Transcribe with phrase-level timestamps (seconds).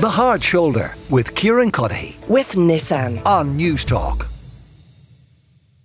[0.00, 3.20] The Hard Shoulder with Kieran Cuddihy with Nissan.
[3.26, 4.26] on Newstalk.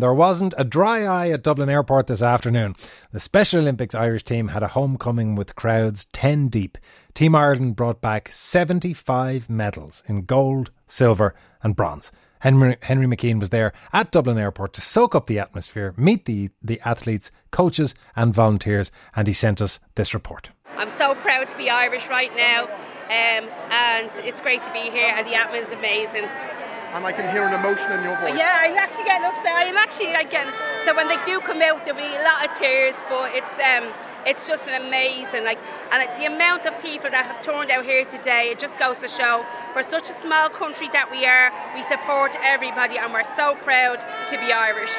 [0.00, 2.76] There wasn't a dry eye at Dublin Airport this afternoon.
[3.12, 6.76] The Special Olympics Irish team had a homecoming with crowds 10 deep.
[7.14, 12.12] Team Ireland brought back 75 medals in gold, silver, and bronze.
[12.40, 16.50] Henry, Henry McKean was there at Dublin Airport to soak up the atmosphere, meet the,
[16.62, 20.50] the athletes, coaches, and volunteers, and he sent us this report.
[20.76, 22.68] I'm so proud to be Irish right now,
[23.12, 26.24] um, and it's great to be here, and the atmosphere is amazing.
[26.24, 28.36] and I can hear an emotion in your voice.
[28.36, 29.52] Yeah, I'm actually getting upset.
[29.52, 30.52] I'm actually like getting
[30.84, 33.92] so when they do come out, there'll be a lot of tears, but it's um,
[34.24, 35.58] it's just an amazing like,
[35.90, 39.08] and the amount of people that have turned out here today, it just goes to
[39.08, 43.56] show for such a small country that we are, we support everybody, and we're so
[43.62, 44.94] proud to be Irish.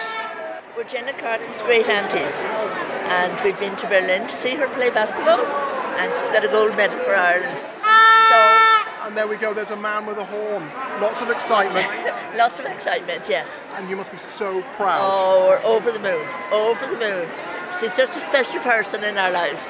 [0.75, 2.33] We're Jenna Carter's great aunties,
[3.09, 5.45] and we've been to Berlin to see her play basketball,
[5.97, 7.72] and she's got a gold medal for Ireland.
[9.03, 10.69] So, And there we go, there's a man with a horn.
[11.01, 11.87] Lots of excitement,
[12.37, 13.45] lots of excitement, yeah.
[13.75, 15.11] and you must be so proud.
[15.13, 17.29] Oh, we're over the moon, over the moon.
[17.79, 19.65] She's just a special person in our lives.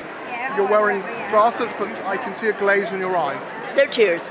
[0.56, 3.40] You're wearing glasses, but I can see a glaze in your eye.
[3.76, 4.30] They're tears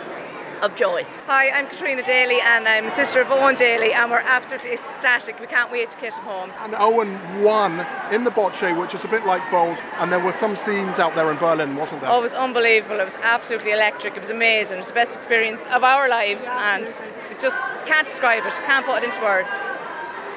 [0.63, 1.05] of joy.
[1.27, 5.41] Hi, I'm Katrina Daly and I'm a sister of Owen Daly and we're absolutely ecstatic.
[5.41, 6.53] We can't wait to get him home.
[6.61, 10.33] And Owen won in the bocce, which is a bit like bowls, and there were
[10.33, 12.11] some scenes out there in Berlin, wasn't there?
[12.11, 13.01] Oh, it was unbelievable.
[13.01, 14.17] It was absolutely electric.
[14.17, 14.75] It was amazing.
[14.75, 18.87] It was the best experience of our lives and it just can't describe it, can't
[18.87, 19.51] put it into words.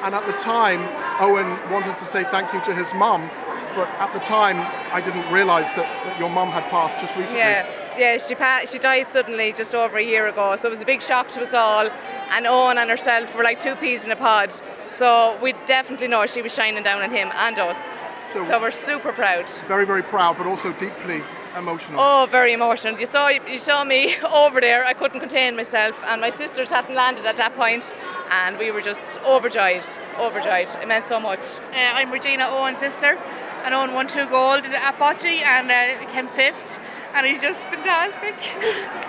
[0.01, 0.81] And at the time,
[1.21, 3.29] Owen wanted to say thank you to his mum,
[3.75, 4.57] but at the time,
[4.91, 7.39] I didn't realise that, that your mum had passed just recently.
[7.39, 8.17] Yeah, yeah.
[8.17, 11.01] She pa- she died suddenly just over a year ago, so it was a big
[11.01, 11.89] shock to us all.
[12.31, 14.53] And Owen and herself were like two peas in a pod.
[14.87, 17.97] So we definitely know she was shining down on him and us.
[18.33, 19.49] So- So, we're super proud.
[19.67, 21.23] Very, very proud, but also deeply
[21.57, 22.01] emotional.
[22.01, 22.99] Oh, very emotional.
[22.99, 24.83] You saw you saw me over there.
[24.85, 27.95] I couldn't contain myself, and my sisters hadn't landed at that point,
[28.29, 29.85] and we were just overjoyed,
[30.19, 30.69] overjoyed.
[30.81, 31.43] It meant so much.
[31.71, 33.17] Uh, I'm Regina Owen's sister,
[33.63, 36.77] and Owen won two gold at Bocce and uh, came fifth,
[37.15, 38.35] and he's just fantastic.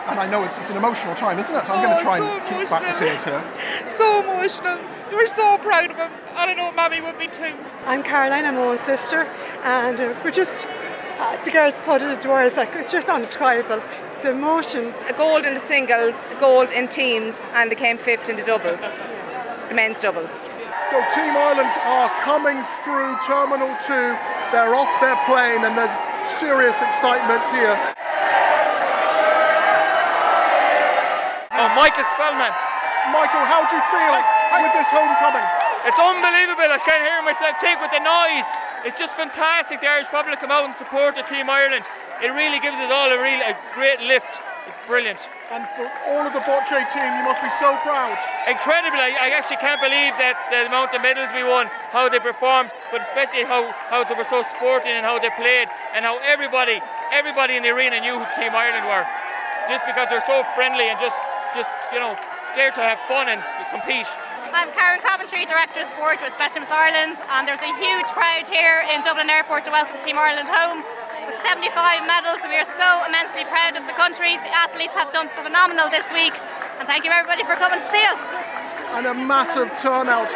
[0.09, 1.69] And I know it's, it's an emotional time, isn't it?
[1.69, 3.45] I'm going Oh, to try so and keep back the tears here.
[3.87, 4.79] so emotional.
[5.13, 7.55] We're so proud of him, and I know Mammy would be too.
[7.85, 9.23] I'm Caroline, I'm Owen's sister,
[9.63, 10.67] and uh, we're just,
[11.19, 13.83] uh, the girls put it into words, like, it's just undescribable.
[14.23, 18.29] The emotion, A gold in the singles, a gold in teams, and they came fifth
[18.29, 18.81] in the doubles,
[19.69, 20.31] the men's doubles.
[20.91, 24.17] So Team Ireland are coming through Terminal 2.
[24.55, 25.93] They're off their plane and there's
[26.39, 27.75] serious excitement here.
[31.51, 32.55] Oh, Michael Spellman.
[33.11, 34.17] Michael, how do you feel
[34.63, 35.47] with this homecoming?
[35.87, 36.71] It's unbelievable.
[36.71, 38.47] I can't hear myself think with the noise.
[38.87, 39.81] It's just fantastic.
[39.81, 41.85] The Irish public come out and support the Team Ireland.
[42.23, 44.41] It really gives us all a real a great lift.
[44.87, 45.19] It's brilliant.
[45.51, 48.15] And for all of the bocce team, you must be so proud.
[48.47, 49.03] Incredible.
[49.03, 52.71] I, I actually can't believe that the amount of medals we won, how they performed,
[52.95, 56.79] but especially how, how they were so sporting and how they played and how everybody
[57.11, 59.03] everybody in the arena knew who Team Ireland were.
[59.67, 61.19] Just because they're so friendly and just
[61.59, 62.15] just you know
[62.55, 63.43] dare to have fun and
[63.75, 64.07] compete.
[64.55, 68.47] I'm Karen Coventry, Director of Sport with Special Olympics Ireland, and there's a huge crowd
[68.47, 70.87] here in Dublin Airport to welcome Team Ireland home
[71.27, 72.39] with 75 medals.
[72.47, 74.39] We are so immensely proud of the country.
[74.39, 76.33] The athletes have done phenomenal this week,
[76.79, 78.23] and thank you everybody for coming to see us.
[78.95, 80.31] And a massive turnout.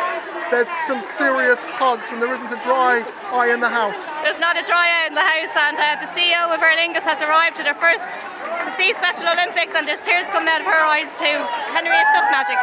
[0.50, 3.96] There's some serious hugs and there isn't a dry eye in the house.
[4.26, 7.06] There's not a dry eye in the house, and uh, the CEO of Aer Lingus
[7.06, 10.66] has arrived to their first to see Special Olympics, and there's tears coming out of
[10.66, 11.38] her eyes too.
[11.70, 12.58] Henry, it's just magic.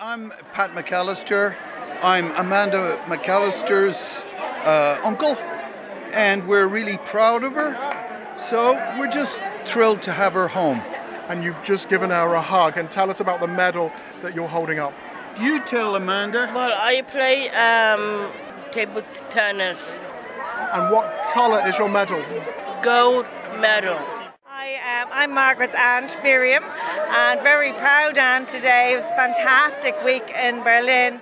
[0.00, 1.54] I'm Pat McAllister.
[2.02, 4.26] I'm Amanda McAllister's
[4.66, 5.38] uh, uncle,
[6.12, 7.72] and we're really proud of her.
[8.36, 10.80] So we're just thrilled to have her home.
[11.28, 14.48] And you've just given her a hug and tell us about the medal that you're
[14.48, 14.92] holding up.
[15.40, 16.50] You tell Amanda.
[16.54, 18.32] Well, I play um,
[18.72, 19.78] table tennis,
[20.72, 22.22] And what colour is your medal?
[22.82, 23.26] gold
[23.60, 23.96] medal.
[24.44, 28.92] Hi, um, I'm Margaret's aunt Miriam, and very proud aunt today.
[28.92, 31.20] It was a fantastic week in Berlin.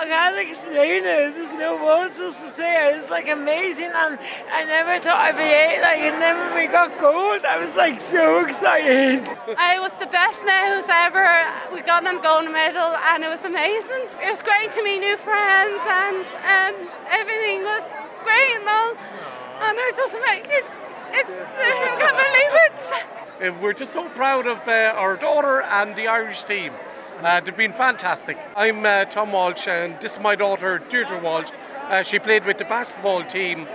[0.00, 1.34] I can't explain it.
[1.36, 3.04] There's no words just to say it.
[3.04, 4.18] It's like amazing, and
[4.48, 5.84] I never thought I'd be eight.
[5.84, 9.28] Like, and then when we got gold, I was like so excited.
[9.60, 11.44] It was the best news ever.
[11.72, 14.08] We got a gold medal and it was amazing.
[14.24, 16.74] It was great to meet new friends and um,
[17.10, 17.84] everything was
[18.24, 18.96] great and all.
[19.60, 20.74] And it just make it's
[21.12, 21.30] it's
[21.60, 23.60] I can't believe it.
[23.62, 26.72] We're just so proud of uh, our daughter and the Irish team.
[27.20, 28.38] Uh, they've been fantastic.
[28.56, 31.50] I'm uh, Tom Walsh, and this is my daughter, Deirdre Walsh.
[31.90, 33.68] Uh, she played with the basketball team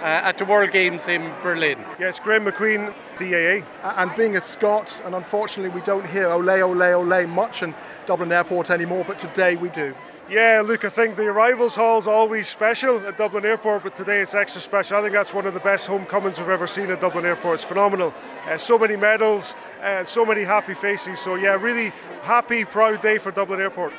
[0.00, 1.78] at the World Games in Berlin.
[1.98, 3.64] Yes, Graham McQueen, DAA.
[3.82, 7.74] And being a Scot, and unfortunately we don't hear ole, ole, ole much in
[8.06, 9.94] Dublin Airport anymore, but today we do.
[10.30, 14.20] Yeah, look, I think the arrivals hall is always special at Dublin Airport, but today
[14.20, 14.96] it's extra special.
[14.96, 17.56] I think that's one of the best homecomings we've ever seen at Dublin Airport.
[17.56, 18.14] It's phenomenal.
[18.48, 21.18] Uh, so many medals, uh, so many happy faces.
[21.18, 21.92] So, yeah, really
[22.22, 23.92] happy, proud day for Dublin Airport.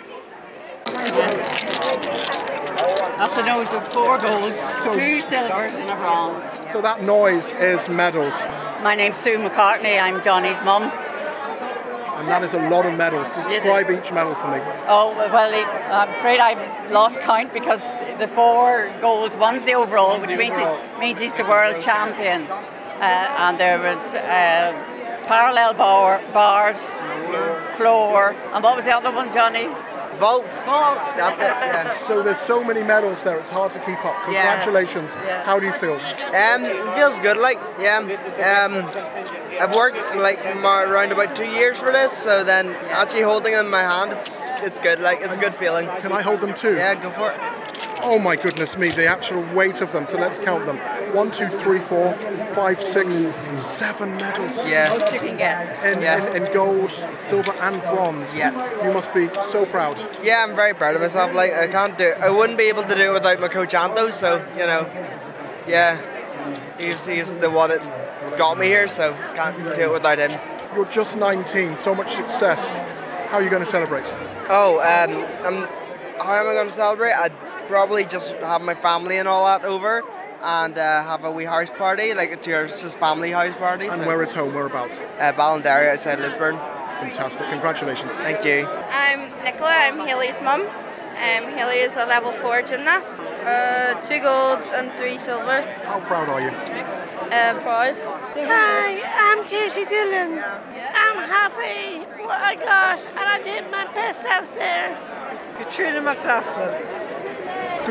[3.22, 6.44] That's a nose of four golds, two silvers, and a bronze.
[6.72, 8.34] So that noise is medals,
[8.82, 10.02] My name's Sue McCartney.
[10.02, 10.86] I'm Johnny's mum.
[12.18, 13.28] and that is a lot of medals.
[13.28, 14.58] Describe each medal for me.
[14.88, 17.84] Oh well, it, I'm afraid I've lost count because
[18.18, 22.50] the four gold one's the overall, which means it means he's the world champion.
[22.50, 24.74] Uh, and there was uh,
[25.28, 26.82] parallel bar, bars,
[27.78, 29.68] floor, and what was the other one, Johnny?
[30.22, 30.54] Vault.
[30.66, 31.00] Vault.
[31.18, 31.48] That's it.
[31.48, 31.88] Yeah.
[31.88, 34.16] So there's so many medals there, it's hard to keep up.
[34.30, 34.62] Yeah.
[34.62, 35.16] Congratulations.
[35.26, 35.44] Yeah.
[35.44, 35.94] How do you feel?
[35.96, 37.38] Um, it feels good.
[37.38, 37.98] Like, yeah.
[37.98, 38.86] Um,
[39.60, 43.66] I've worked like my, around about two years for this, so then actually holding them
[43.66, 44.30] in my hand, it's,
[44.62, 45.00] it's good.
[45.00, 45.88] Like, it's a good feeling.
[46.02, 46.76] Can I hold them too?
[46.76, 47.71] Yeah, go for it.
[48.04, 50.06] Oh my goodness me, the actual weight of them.
[50.06, 50.78] So let's count them.
[51.16, 52.14] One, two, three, four,
[52.54, 53.26] five, six,
[53.56, 54.58] seven medals.
[54.66, 54.90] Yeah.
[54.98, 55.84] Most you can get.
[55.86, 56.26] In, Yeah.
[56.34, 58.36] in, in gold, silver, and bronze.
[58.36, 58.52] Yeah.
[58.86, 60.00] You must be so proud.
[60.24, 61.34] Yeah, I'm very proud of myself.
[61.34, 62.14] Like, I can't do.
[62.20, 64.10] I wouldn't be able to do it without my coach Anto.
[64.10, 64.90] So you know,
[65.68, 66.00] yeah,
[66.80, 68.88] he's he's the one that got me here.
[68.88, 70.32] So can't do it without him.
[70.74, 72.70] You're just 19, so much success.
[73.30, 74.06] How are you going to celebrate?
[74.50, 75.68] Oh, um, I'm,
[76.18, 77.12] how am I going to celebrate?
[77.12, 77.34] I'd
[77.72, 80.04] probably just have my family and all that over
[80.44, 83.88] and uh, have a wee house party, like a just family house party.
[83.88, 84.06] And so.
[84.06, 84.54] where is home?
[84.54, 85.00] Whereabouts?
[85.00, 86.58] Uh, Ballinderry outside Lisburn.
[87.00, 87.48] Fantastic.
[87.48, 88.14] Congratulations.
[88.16, 88.68] Thank you.
[88.68, 90.62] I'm Nicola, I'm Haley's mum.
[90.62, 93.14] Um, Haley is a level 4 gymnast.
[93.46, 95.62] Uh, two golds and three silver.
[95.86, 96.50] How proud are you?
[96.50, 97.96] Uh, proud.
[98.36, 100.44] Hi, I'm Katie Dillon.
[100.94, 104.98] I'm happy what I got, and I did my best out there.
[105.58, 107.21] Katrina McLaughlin.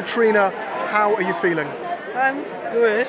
[0.01, 0.49] Katrina,
[0.89, 1.69] how are you feeling?
[2.15, 2.43] I'm
[2.73, 3.07] good.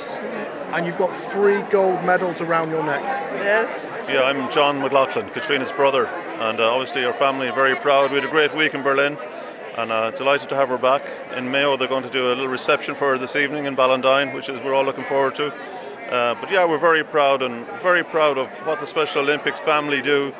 [0.74, 3.02] And you've got three gold medals around your neck.
[3.36, 3.90] Yes.
[4.10, 8.12] Yeah, I'm John McLaughlin, Katrina's brother, and uh, obviously your family are very proud.
[8.12, 9.18] We had a great week in Berlin,
[9.78, 11.04] and uh, delighted to have her back.
[11.34, 14.36] In Mayo, they're going to do a little reception for her this evening in Ballindine,
[14.36, 15.48] which is we're all looking forward to.
[16.12, 20.02] Uh, but yeah, we're very proud and very proud of what the Special Olympics family
[20.02, 20.34] do.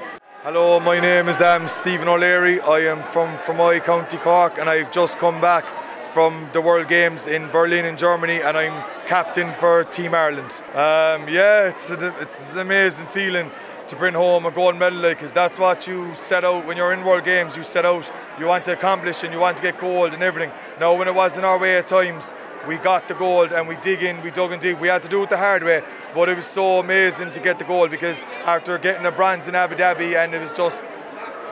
[0.44, 2.60] Hello, my name is um, Stephen O'Leary.
[2.60, 5.66] I am from Fermoy, County Cork, and I've just come back
[6.14, 10.52] from the World Games in Berlin in Germany, and I'm captain for Team Ireland.
[10.74, 13.50] Um, yeah, it's, a, it's an amazing feeling
[13.88, 17.04] to bring home a gold medal, because that's what you set out when you're in
[17.06, 17.56] World Games.
[17.56, 20.52] You set out, you want to accomplish, and you want to get gold and everything.
[20.80, 22.34] Now, when it wasn't our way at times,
[22.68, 24.80] we got the gold and we dig in, we dug in deep.
[24.80, 25.82] We had to do it the hard way,
[26.14, 29.56] but it was so amazing to get the gold because after getting a bronze in
[29.56, 30.86] Abu Dhabi, and it was just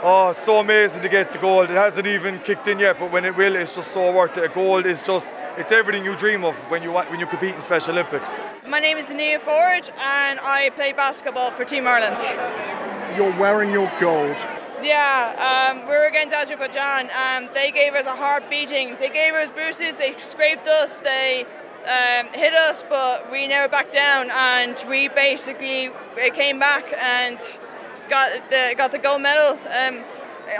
[0.02, 1.70] oh, so amazing to get the gold.
[1.72, 4.44] It hasn't even kicked in yet, but when it will, it's just so worth it.
[4.44, 7.62] A gold is just it's everything you dream of when you when you compete in
[7.62, 8.40] Special Olympics.
[8.68, 12.22] My name is Nia Ford and I play basketball for Team Ireland.
[13.18, 14.38] You're wearing your gold.
[14.82, 18.96] Yeah, um, we were against Azerbaijan and they gave us a hard beating.
[19.00, 21.46] They gave us bruises, they scraped us, they
[21.84, 25.92] um, hit us, but we never backed down and we basically
[26.36, 27.40] came back and
[28.10, 29.52] got the got the gold medal.
[29.52, 30.04] Um,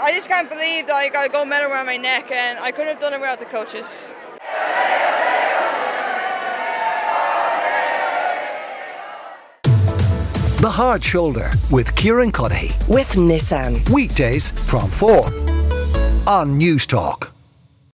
[0.00, 2.70] I just can't believe that I got a gold medal around my neck and I
[2.70, 4.12] couldn't have done it without the coaches.
[10.60, 12.86] The Hard Shoulder with Kieran Cuddihy.
[12.86, 13.88] With Nissan.
[13.88, 15.24] Weekdays from 4
[16.26, 17.30] on Newstalk.